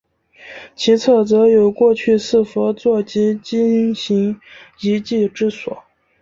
[0.75, 4.41] 其侧则有过去四佛坐及经行
[4.79, 5.83] 遗迹之所。